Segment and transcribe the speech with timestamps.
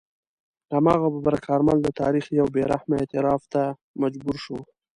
[0.75, 3.61] هماغه ببرک کارمل د تاریخ یو بې رحمه اعتراف ته
[4.01, 4.59] مجبور شو.